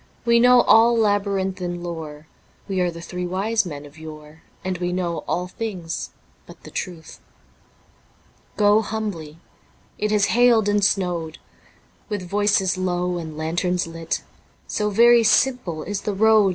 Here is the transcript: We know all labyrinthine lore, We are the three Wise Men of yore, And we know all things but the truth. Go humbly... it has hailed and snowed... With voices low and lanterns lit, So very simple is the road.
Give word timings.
We 0.25 0.39
know 0.39 0.61
all 0.63 0.97
labyrinthine 0.97 1.83
lore, 1.83 2.25
We 2.67 2.81
are 2.81 2.89
the 2.89 3.01
three 3.01 3.27
Wise 3.27 3.67
Men 3.67 3.85
of 3.85 3.99
yore, 3.99 4.41
And 4.65 4.79
we 4.79 4.91
know 4.91 5.19
all 5.27 5.45
things 5.47 6.09
but 6.47 6.63
the 6.63 6.71
truth. 6.71 7.19
Go 8.57 8.81
humbly... 8.81 9.37
it 9.99 10.09
has 10.09 10.33
hailed 10.33 10.67
and 10.67 10.83
snowed... 10.83 11.37
With 12.09 12.27
voices 12.27 12.79
low 12.79 13.19
and 13.19 13.37
lanterns 13.37 13.85
lit, 13.85 14.23
So 14.65 14.89
very 14.89 15.21
simple 15.21 15.83
is 15.83 16.01
the 16.01 16.15
road. 16.15 16.49